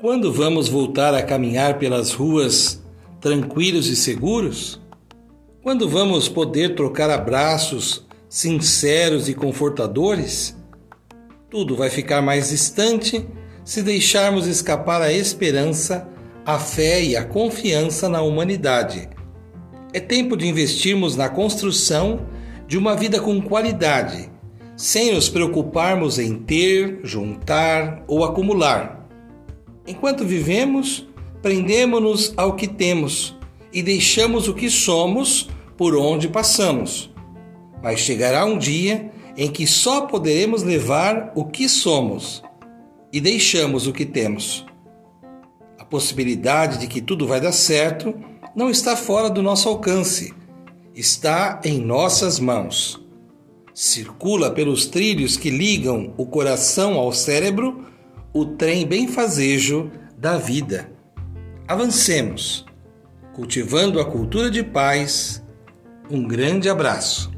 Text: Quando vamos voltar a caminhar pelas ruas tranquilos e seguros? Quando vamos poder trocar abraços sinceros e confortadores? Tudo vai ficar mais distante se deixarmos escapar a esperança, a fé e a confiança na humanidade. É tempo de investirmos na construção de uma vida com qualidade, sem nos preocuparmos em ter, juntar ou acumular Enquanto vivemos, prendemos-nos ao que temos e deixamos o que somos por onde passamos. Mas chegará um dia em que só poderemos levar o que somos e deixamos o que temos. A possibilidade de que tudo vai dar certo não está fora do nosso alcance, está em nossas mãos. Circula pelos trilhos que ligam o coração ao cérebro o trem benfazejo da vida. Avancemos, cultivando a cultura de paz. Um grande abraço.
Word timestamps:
Quando 0.00 0.32
vamos 0.32 0.68
voltar 0.68 1.12
a 1.12 1.24
caminhar 1.24 1.76
pelas 1.76 2.12
ruas 2.12 2.80
tranquilos 3.20 3.88
e 3.88 3.96
seguros? 3.96 4.80
Quando 5.60 5.88
vamos 5.88 6.28
poder 6.28 6.76
trocar 6.76 7.10
abraços 7.10 8.06
sinceros 8.28 9.28
e 9.28 9.34
confortadores? 9.34 10.56
Tudo 11.50 11.74
vai 11.74 11.90
ficar 11.90 12.22
mais 12.22 12.50
distante 12.50 13.26
se 13.64 13.82
deixarmos 13.82 14.46
escapar 14.46 15.02
a 15.02 15.12
esperança, 15.12 16.08
a 16.46 16.60
fé 16.60 17.02
e 17.02 17.16
a 17.16 17.24
confiança 17.24 18.08
na 18.08 18.22
humanidade. 18.22 19.08
É 19.92 19.98
tempo 19.98 20.36
de 20.36 20.46
investirmos 20.46 21.16
na 21.16 21.28
construção 21.28 22.20
de 22.68 22.78
uma 22.78 22.94
vida 22.94 23.20
com 23.20 23.42
qualidade, 23.42 24.30
sem 24.76 25.12
nos 25.12 25.28
preocuparmos 25.28 26.20
em 26.20 26.38
ter, 26.38 27.00
juntar 27.02 28.04
ou 28.06 28.24
acumular 28.24 28.97
Enquanto 29.88 30.22
vivemos, 30.22 31.08
prendemos-nos 31.40 32.34
ao 32.36 32.54
que 32.54 32.68
temos 32.68 33.34
e 33.72 33.82
deixamos 33.82 34.46
o 34.46 34.52
que 34.52 34.68
somos 34.68 35.48
por 35.78 35.96
onde 35.96 36.28
passamos. 36.28 37.10
Mas 37.82 37.98
chegará 37.98 38.44
um 38.44 38.58
dia 38.58 39.10
em 39.34 39.50
que 39.50 39.66
só 39.66 40.02
poderemos 40.02 40.62
levar 40.62 41.32
o 41.34 41.46
que 41.46 41.70
somos 41.70 42.42
e 43.10 43.18
deixamos 43.18 43.86
o 43.86 43.92
que 43.92 44.04
temos. 44.04 44.66
A 45.78 45.86
possibilidade 45.86 46.76
de 46.76 46.86
que 46.86 47.00
tudo 47.00 47.26
vai 47.26 47.40
dar 47.40 47.52
certo 47.52 48.14
não 48.54 48.68
está 48.68 48.94
fora 48.94 49.30
do 49.30 49.42
nosso 49.42 49.70
alcance, 49.70 50.34
está 50.94 51.62
em 51.64 51.80
nossas 51.80 52.38
mãos. 52.38 53.02
Circula 53.72 54.50
pelos 54.50 54.84
trilhos 54.84 55.38
que 55.38 55.48
ligam 55.48 56.12
o 56.18 56.26
coração 56.26 56.94
ao 56.98 57.10
cérebro 57.10 57.86
o 58.38 58.46
trem 58.46 58.86
benfazejo 58.86 59.90
da 60.16 60.38
vida. 60.38 60.88
Avancemos, 61.66 62.64
cultivando 63.34 64.00
a 64.00 64.04
cultura 64.04 64.48
de 64.48 64.62
paz. 64.62 65.44
Um 66.08 66.26
grande 66.26 66.68
abraço. 66.68 67.32